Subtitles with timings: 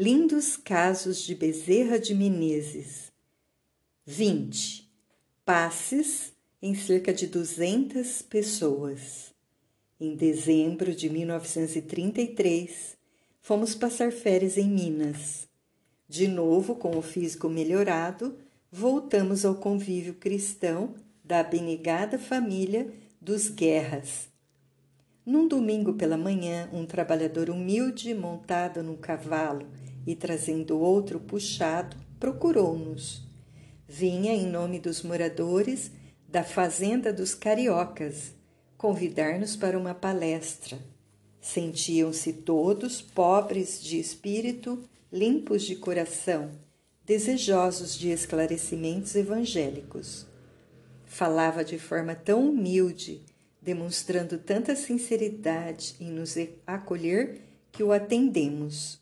[0.00, 3.10] Lindos casos de Bezerra de Menezes.
[4.06, 4.88] 20.
[5.44, 6.32] Passes
[6.62, 9.34] em cerca de 200 pessoas.
[9.98, 12.96] Em dezembro de 1933,
[13.40, 15.48] fomos passar férias em Minas.
[16.08, 18.38] De novo, com o físico melhorado,
[18.70, 20.94] voltamos ao convívio cristão
[21.24, 22.88] da abnegada família
[23.20, 24.28] dos Guerras.
[25.26, 29.66] Num domingo pela manhã, um trabalhador humilde, montado num cavalo
[30.06, 33.26] e trazendo outro puxado, procurou-nos.
[33.86, 35.90] Vinha em nome dos moradores
[36.28, 38.38] da Fazenda dos Cariocas
[38.78, 40.78] convidar-nos para uma palestra.
[41.40, 46.52] Sentiam-se todos pobres de espírito, limpos de coração,
[47.04, 50.26] desejosos de esclarecimentos evangélicos.
[51.04, 53.22] Falava de forma tão humilde,
[53.60, 56.36] demonstrando tanta sinceridade em nos
[56.66, 57.40] acolher
[57.72, 59.00] que o atendemos.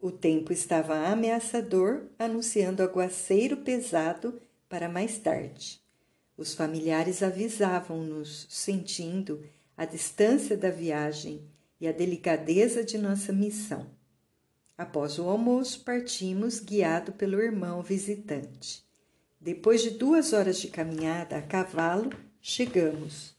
[0.00, 5.78] O tempo estava ameaçador, anunciando aguaceiro pesado para mais tarde.
[6.38, 9.44] Os familiares avisavam-nos, sentindo
[9.76, 11.42] a distância da viagem
[11.78, 13.90] e a delicadeza de nossa missão.
[14.76, 18.82] Após o almoço, partimos, guiado pelo irmão visitante.
[19.38, 23.34] Depois de duas horas de caminhada a cavalo, chegamos.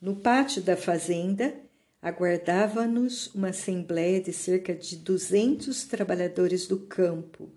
[0.00, 1.54] No pátio da fazenda,
[2.02, 7.48] aguardava-nos uma assembleia de cerca de duzentos trabalhadores do campo,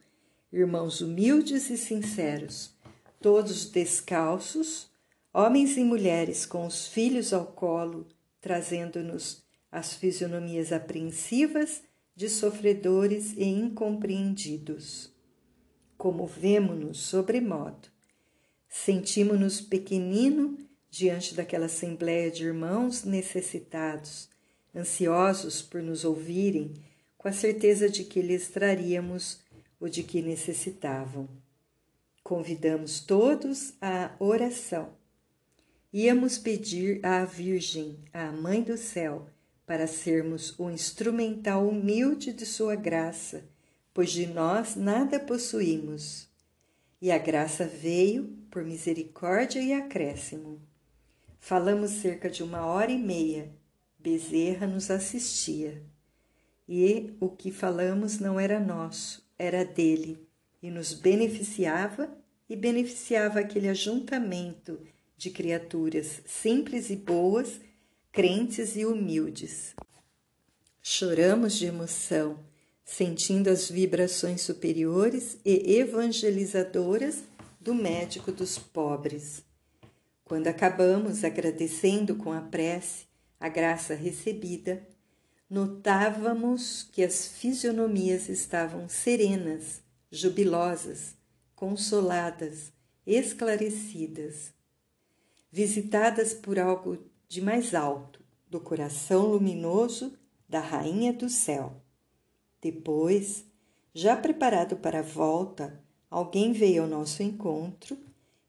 [0.54, 2.72] irmãos humildes e sinceros,
[3.20, 4.88] todos descalços,
[5.34, 8.08] homens e mulheres com os filhos ao colo,
[8.40, 11.82] trazendo-nos as fisionomias apreensivas
[12.16, 15.12] de sofredores e incompreendidos.
[15.98, 17.90] Comovemo-nos sobremodo.
[18.70, 20.58] Sentimos-nos pequenino
[20.90, 24.30] diante daquela assembleia de irmãos necessitados,
[24.76, 26.74] ansiosos por nos ouvirem,
[27.18, 29.40] com a certeza de que lhes traríamos
[29.80, 31.28] o de que necessitavam.
[32.24, 34.90] Convidamos todos à oração.
[35.94, 39.28] Íamos pedir à Virgem, à Mãe do Céu,
[39.66, 43.44] para sermos o instrumental humilde de Sua graça,
[43.94, 46.28] pois de nós nada possuímos.
[47.02, 50.62] E a graça veio por misericórdia e acréscimo.
[51.40, 53.52] Falamos cerca de uma hora e meia
[54.06, 55.82] Bezerra nos assistia.
[56.70, 60.30] E o que falamos não era nosso, era dele,
[60.62, 62.16] e nos beneficiava
[62.48, 64.80] e beneficiava aquele ajuntamento
[65.18, 67.60] de criaturas simples e boas,
[68.12, 69.74] crentes e humildes.
[70.84, 72.38] Choramos de emoção,
[72.84, 77.24] sentindo as vibrações superiores e evangelizadoras
[77.60, 79.44] do médico dos pobres.
[80.24, 83.15] Quando acabamos agradecendo com a prece,
[83.46, 84.82] a graça recebida,
[85.48, 91.16] notávamos que as fisionomias estavam serenas, jubilosas,
[91.56, 92.74] consoladas,
[93.06, 94.52] esclarecidas,
[95.52, 96.98] visitadas por algo
[97.28, 100.18] de mais alto, do coração luminoso
[100.50, 101.84] da Rainha do Céu.
[102.60, 103.46] Depois,
[103.94, 105.80] já preparado para a volta,
[106.10, 107.96] alguém veio ao nosso encontro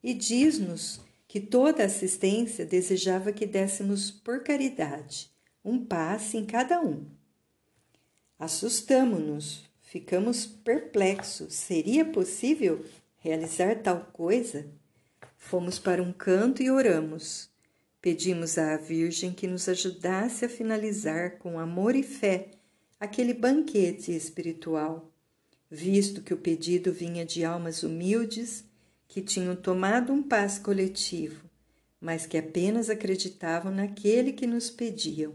[0.03, 1.06] e diz-nos
[1.37, 5.31] que toda assistência desejava que dessemos por caridade
[5.63, 7.05] um passe em cada um.
[8.39, 11.53] Assustamo-nos, ficamos perplexos.
[11.53, 12.83] Seria possível
[13.19, 14.67] realizar tal coisa?
[15.37, 17.51] Fomos para um canto e oramos.
[18.01, 22.53] Pedimos à Virgem que nos ajudasse a finalizar com amor e fé
[22.99, 25.13] aquele banquete espiritual,
[25.71, 28.65] visto que o pedido vinha de almas humildes
[29.09, 31.49] que tinham tomado um passe coletivo,
[32.01, 35.35] mas que apenas acreditavam naquele que nos pediam.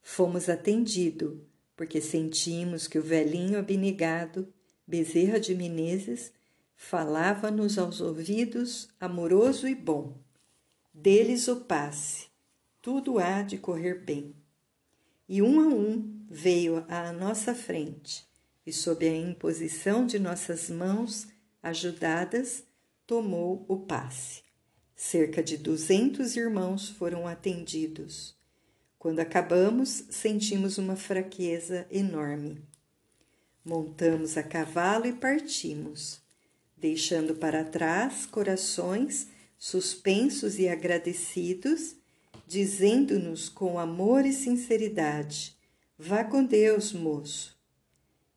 [0.00, 1.38] Fomos atendidos,
[1.76, 4.52] porque sentimos que o velhinho abnegado,
[4.86, 6.32] Bezerra de Menezes,
[6.74, 10.18] falava-nos aos ouvidos amoroso e bom.
[10.92, 12.26] Deles o passe,
[12.82, 14.34] tudo há de correr bem.
[15.28, 18.26] E um a um veio à nossa frente,
[18.66, 21.28] e sob a imposição de nossas mãos
[21.62, 22.64] ajudadas,
[23.06, 24.42] tomou o passe.
[24.96, 28.36] Cerca de duzentos irmãos foram atendidos.
[28.98, 32.62] Quando acabamos, sentimos uma fraqueza enorme.
[33.64, 36.20] Montamos a cavalo e partimos,
[36.76, 41.94] deixando para trás corações suspensos e agradecidos,
[42.46, 45.56] dizendo-nos com amor e sinceridade:
[45.96, 47.56] Vá com Deus, moço.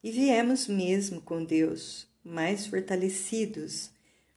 [0.04, 3.92] E viemos mesmo com Deus, mais fortalecidos.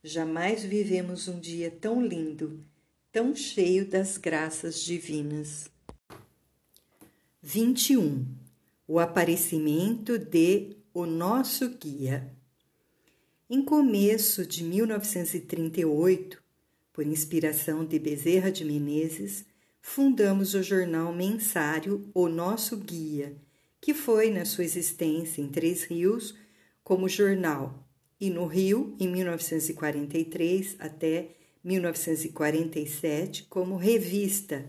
[0.05, 2.62] Jamais vivemos um dia tão lindo,
[3.11, 5.70] tão cheio das graças divinas.
[7.43, 8.26] 21.
[8.87, 12.31] o aparecimento de O Nosso Guia.
[13.49, 16.43] Em começo de 1938,
[16.93, 19.46] por inspiração de Bezerra de Menezes,
[19.81, 23.37] fundamos o jornal mensário O Nosso Guia,
[23.81, 26.34] que foi, na sua existência em Três Rios,
[26.88, 27.87] como jornal,
[28.19, 31.32] e no Rio, em 1943 até
[31.62, 34.64] 1947, como revista,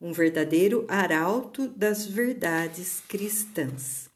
[0.00, 4.08] um verdadeiro arauto das verdades cristãs.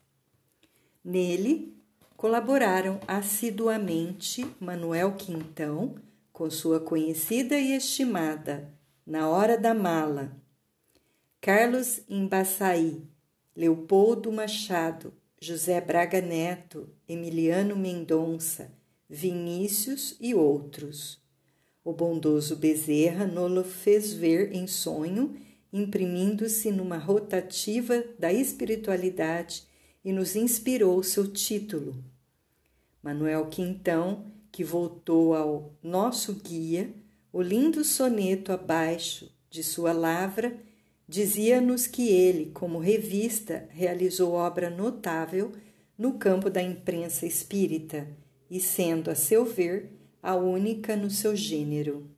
[1.04, 1.76] Nele
[2.16, 5.96] colaboraram assiduamente Manuel Quintão,
[6.32, 8.72] com sua conhecida e estimada
[9.04, 10.30] Na Hora da Mala,
[11.40, 13.02] Carlos Embaçaí,
[13.56, 15.12] Leopoldo Machado,
[15.44, 18.70] José Braga Neto, Emiliano Mendonça,
[19.10, 21.20] Vinícius e outros.
[21.84, 25.34] O bondoso Bezerra nolo fez ver em sonho,
[25.72, 29.64] imprimindo-se numa rotativa da espiritualidade
[30.04, 32.04] e nos inspirou seu título.
[33.02, 36.94] Manuel Quintão, que voltou ao nosso guia,
[37.32, 40.56] o lindo soneto abaixo de sua lavra,
[41.12, 45.52] dizia-nos que ele, como revista, realizou obra notável
[45.96, 48.08] no campo da imprensa espírita
[48.50, 49.92] e sendo, a seu ver,
[50.22, 52.10] a única no seu gênero.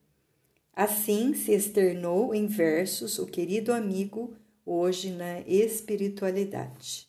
[0.73, 7.09] Assim se externou em versos o querido amigo hoje na espiritualidade.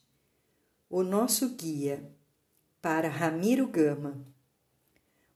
[0.90, 2.04] O nosso guia
[2.82, 4.26] para Ramiro Gama.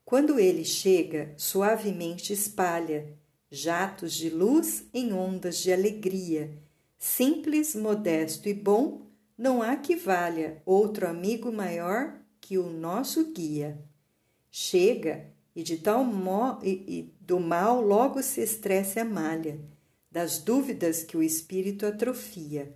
[0.04, 3.14] Quando ele chega, suavemente espalha
[3.52, 6.52] jatos de luz em ondas de alegria.
[6.98, 9.02] Simples, modesto e bom,
[9.38, 13.80] não há que valha outro amigo maior que o nosso guia.
[14.52, 19.60] Chega e de tal mo e, e do mal logo se estresse a malha,
[20.12, 22.76] das dúvidas que o espírito atrofia,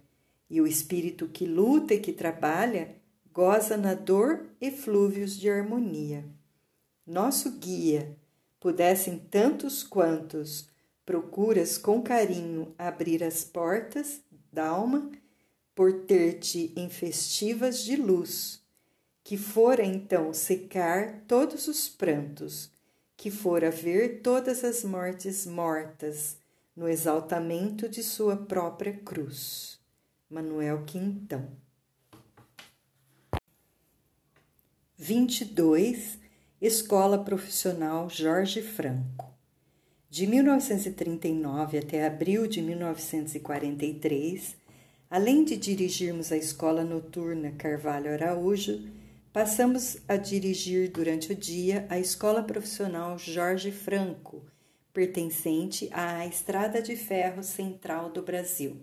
[0.49, 2.95] e o espírito que luta e que trabalha
[3.33, 6.23] goza na dor e flúvios de harmonia.
[7.05, 8.15] Nosso guia,
[8.63, 10.69] pudessem tantos quantos
[11.05, 14.21] procuras com carinho abrir as portas
[14.53, 15.11] d'alma
[15.75, 18.63] por ter-te em festivas de luz,
[19.21, 22.71] que fora então secar todos os prantos,
[23.17, 26.37] que fora ver todas as mortes mortas
[26.73, 29.77] no exaltamento de sua própria cruz.
[30.29, 31.49] Manuel Quintão
[34.95, 36.22] 22
[36.65, 39.37] Escola Profissional Jorge Franco.
[40.09, 44.55] De 1939 até abril de 1943,
[45.09, 48.81] além de dirigirmos a Escola Noturna Carvalho Araújo,
[49.33, 54.45] passamos a dirigir durante o dia a Escola Profissional Jorge Franco,
[54.93, 58.77] pertencente à Estrada de Ferro Central do Brasil.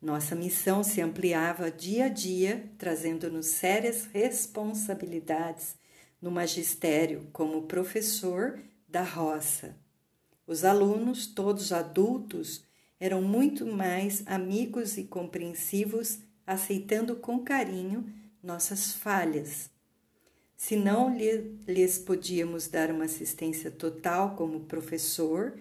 [0.00, 5.82] Nossa missão se ampliava dia a dia, trazendo-nos sérias responsabilidades
[6.22, 9.76] no magistério como professor da roça.
[10.46, 12.64] Os alunos, todos adultos,
[13.00, 18.06] eram muito mais amigos e compreensivos, aceitando com carinho
[18.40, 19.68] nossas falhas.
[20.56, 21.12] Se não
[21.66, 25.58] lhes podíamos dar uma assistência total como professor,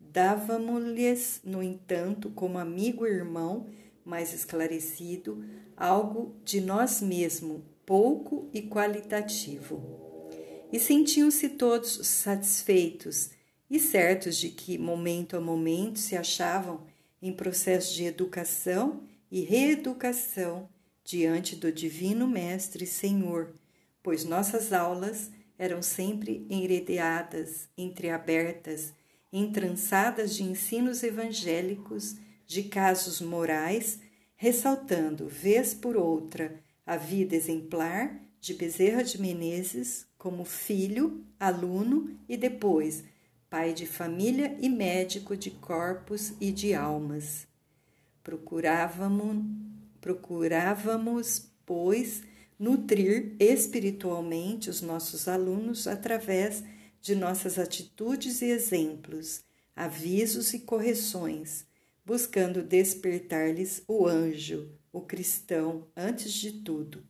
[0.00, 3.66] dávamos-lhes, no entanto, como amigo e irmão
[4.02, 5.44] mais esclarecido,
[5.76, 9.82] algo de nós mesmos, pouco e qualitativo.
[10.70, 13.30] E sentiam-se todos satisfeitos
[13.70, 16.86] e certos de que, momento a momento, se achavam
[17.22, 20.68] em processo de educação e reeducação
[21.02, 23.54] diante do Divino Mestre Senhor,
[24.02, 28.92] pois nossas aulas eram sempre enredeadas, entreabertas,
[29.32, 33.98] entrançadas de ensinos evangélicos, de casos morais,
[34.36, 42.34] ressaltando, vez por outra, a vida exemplar de Bezerra de Menezes como filho, aluno e
[42.34, 43.04] depois
[43.50, 47.46] pai de família e médico de corpos e de almas.
[48.22, 49.44] Procurávamos,
[50.00, 52.22] procurávamos pois,
[52.58, 56.64] nutrir espiritualmente os nossos alunos através
[57.02, 59.42] de nossas atitudes e exemplos,
[59.76, 61.66] avisos e correções,
[62.02, 67.04] buscando despertar-lhes o anjo, o cristão, antes de tudo.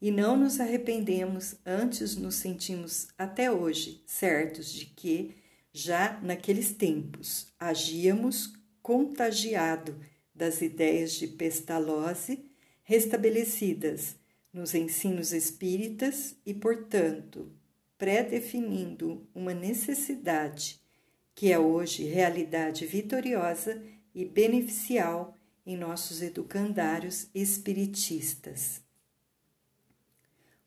[0.00, 5.34] E não nos arrependemos, antes nos sentimos até hoje certos de que,
[5.72, 8.52] já naqueles tempos, agíamos
[8.82, 9.98] contagiado
[10.34, 12.44] das ideias de Pestalozzi
[12.82, 14.16] restabelecidas
[14.52, 17.50] nos ensinos espíritas e, portanto,
[17.98, 20.80] pré-definindo uma necessidade
[21.34, 23.82] que é hoje realidade vitoriosa
[24.14, 25.35] e beneficial
[25.66, 28.80] em nossos educandários espiritistas.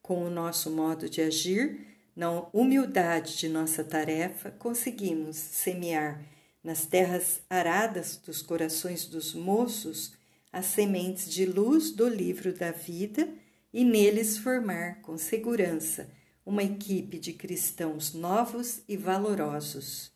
[0.01, 6.21] Com o nosso modo de agir, na humildade de nossa tarefa, conseguimos semear
[6.61, 10.11] nas terras aradas dos corações dos moços
[10.51, 13.29] as sementes de luz do livro da vida
[13.71, 16.09] e neles formar com segurança
[16.45, 20.11] uma equipe de cristãos novos e valorosos.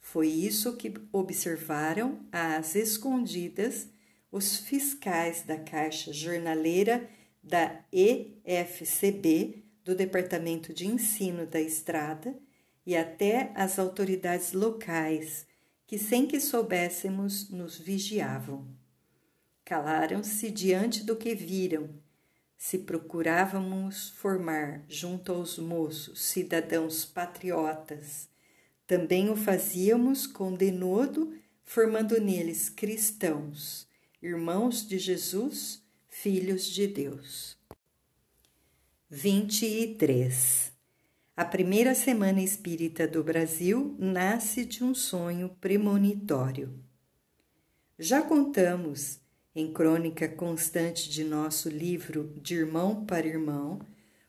[0.00, 3.86] Foi isso que observaram às escondidas
[4.30, 7.08] os fiscais da Caixa Jornaleira
[7.42, 12.36] da EFCB, do Departamento de Ensino da Estrada,
[12.84, 15.46] e até as autoridades locais,
[15.86, 18.66] que sem que soubéssemos nos vigiavam.
[19.64, 21.90] Calaram-se diante do que viram.
[22.56, 28.28] Se procurávamos formar junto aos moços cidadãos patriotas,
[28.86, 33.87] também o fazíamos com denodo, formando neles cristãos,
[34.20, 37.56] irmãos de Jesus, filhos de Deus.
[39.08, 40.72] 23.
[41.36, 46.74] A primeira semana espírita do Brasil nasce de um sonho premonitório.
[47.96, 49.20] Já contamos,
[49.54, 53.78] em crônica constante de nosso livro De Irmão para Irmão,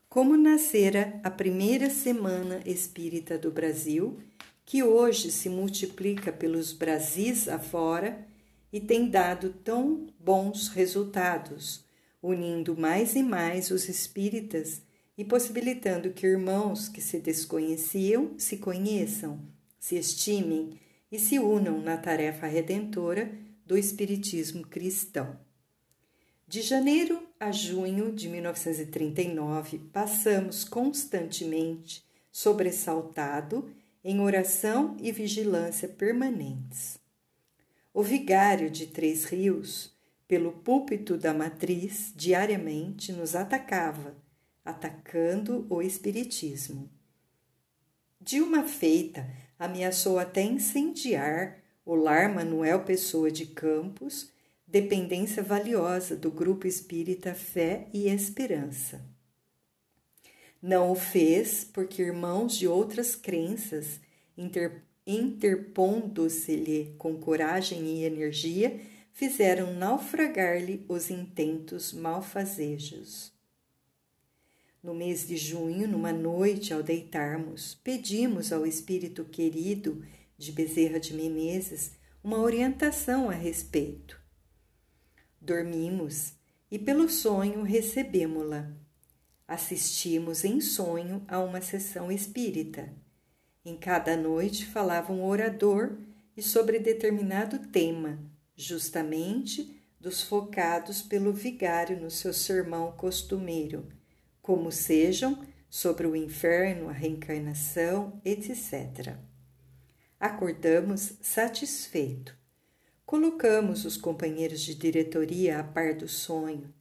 [0.08, 4.20] como nascera a primeira semana espírita do Brasil
[4.64, 8.29] que hoje se multiplica pelos Brasis afora
[8.72, 11.84] e tem dado tão bons resultados,
[12.22, 14.82] unindo mais e mais os espíritas
[15.16, 19.40] e possibilitando que irmãos que se desconheciam se conheçam,
[19.78, 20.78] se estimem
[21.10, 23.32] e se unam na tarefa redentora
[23.66, 25.38] do Espiritismo cristão.
[26.46, 33.70] De janeiro a junho de 1939, passamos constantemente sobressaltado
[34.04, 36.99] em oração e vigilância permanentes.
[37.92, 39.92] O vigário de Três Rios,
[40.28, 44.16] pelo púlpito da matriz, diariamente nos atacava,
[44.64, 46.88] atacando o Espiritismo.
[48.20, 49.28] De uma feita,
[49.58, 54.30] ameaçou até incendiar o lar Manuel Pessoa de Campos,
[54.64, 59.04] dependência valiosa do Grupo Espírita Fé e Esperança.
[60.62, 63.98] Não o fez porque irmãos de outras crenças,
[64.36, 68.80] inter, interpondo-se-lhe com coragem e energia,
[69.12, 73.32] fizeram naufragar-lhe os intentos malfazejos.
[74.82, 80.04] No mês de junho, numa noite ao deitarmos, pedimos ao espírito querido
[80.38, 81.92] de Bezerra de Menezes
[82.24, 84.18] uma orientação a respeito.
[85.40, 86.32] Dormimos
[86.70, 88.74] e pelo sonho recebemo-la
[89.50, 92.88] assistimos em sonho a uma sessão espírita.
[93.62, 95.98] Em cada noite falava um orador
[96.34, 98.18] e sobre determinado tema,
[98.56, 103.86] justamente dos focados pelo vigário no seu sermão costumeiro,
[104.40, 109.16] como sejam sobre o inferno, a reencarnação, etc.
[110.18, 112.34] Acordamos satisfeito.
[113.04, 116.72] Colocamos os companheiros de diretoria a par do sonho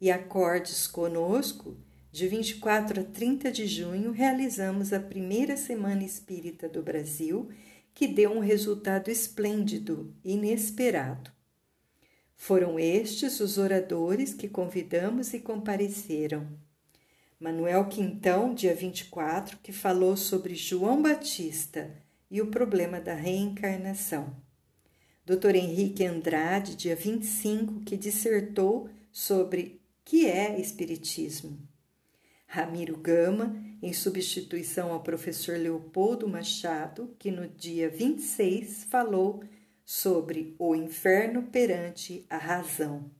[0.00, 1.76] e acordes conosco
[2.14, 7.48] de 24 a 30 de junho, realizamos a primeira Semana Espírita do Brasil,
[7.92, 11.32] que deu um resultado esplêndido, inesperado.
[12.36, 16.46] Foram estes os oradores que convidamos e compareceram.
[17.40, 21.90] Manuel Quintão, dia 24, que falou sobre João Batista
[22.30, 24.36] e o problema da reencarnação.
[25.26, 25.56] Dr.
[25.56, 31.73] Henrique Andrade, dia 25, que dissertou sobre que é Espiritismo.
[32.54, 39.42] Ramiro Gama, em substituição ao professor Leopoldo Machado, que no dia 26 falou
[39.84, 43.10] sobre o inferno perante a razão.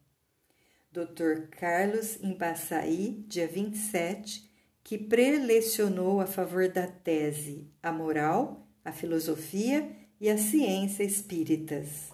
[0.93, 1.49] Dr.
[1.51, 4.49] Carlos Embaçaí, dia 27,
[4.85, 12.13] que prelecionou a favor da tese A Moral, a Filosofia e a Ciência Espíritas.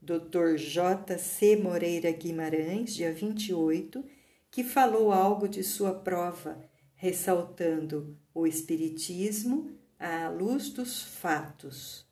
[0.00, 0.56] Dr.
[0.56, 1.18] J.
[1.18, 1.56] C.
[1.56, 4.04] Moreira Guimarães, dia 28,
[4.54, 6.56] que falou algo de sua prova,
[6.94, 9.68] ressaltando o Espiritismo
[9.98, 12.06] à luz dos fatos.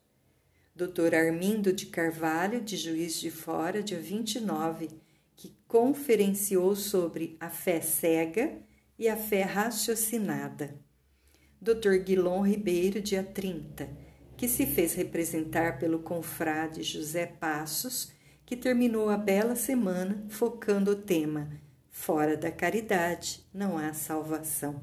[0.75, 1.15] Dr.
[1.15, 4.89] Armindo de Carvalho, de Juiz de Fora, dia 29,
[5.37, 8.59] que conferenciou sobre a fé cega
[8.99, 10.75] e a fé raciocinada.
[11.61, 11.99] Dr.
[12.05, 13.89] Guilom Ribeiro, dia 30,
[14.37, 18.11] que se fez representar pelo confrade José Passos,
[18.45, 21.49] que terminou a bela semana focando o tema
[21.93, 24.83] Fora da caridade não há salvação.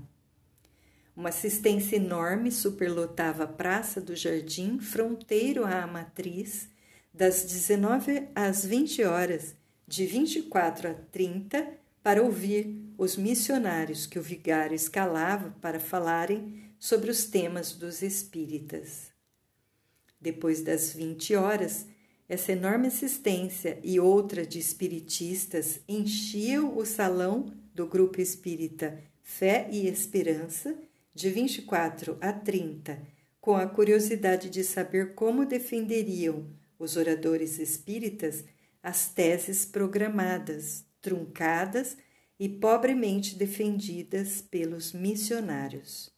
[1.13, 6.69] Uma assistência enorme superlotava a Praça do Jardim, fronteiro à matriz,
[7.13, 11.67] das 19 às 20 horas, de 24 a 30,
[12.01, 19.11] para ouvir os missionários que o vigário escalava para falarem sobre os temas dos espíritas.
[20.21, 21.85] Depois das 20 horas,
[22.29, 29.87] essa enorme assistência e outra de espiritistas enchiam o salão do grupo espírita Fé e
[29.87, 30.77] Esperança,
[31.13, 33.01] de 24 a 30,
[33.41, 36.45] com a curiosidade de saber como defenderiam
[36.77, 38.45] os oradores espíritas
[38.81, 41.97] as teses programadas, truncadas
[42.39, 46.11] e pobremente defendidas pelos missionários.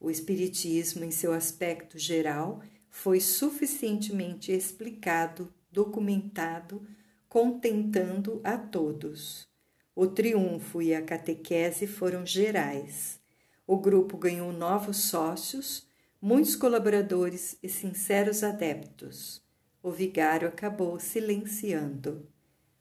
[0.00, 6.86] O Espiritismo, em seu aspecto geral, foi suficientemente explicado, documentado,
[7.26, 9.48] contentando a todos.
[9.96, 13.18] O triunfo e a catequese foram gerais.
[13.66, 15.86] O grupo ganhou novos sócios,
[16.20, 19.42] muitos colaboradores e sinceros adeptos.
[19.82, 22.28] O vigário acabou silenciando.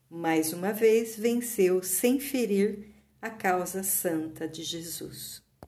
[0.10, 5.42] Mais uma vez venceu sem ferir a causa santa de Jesus.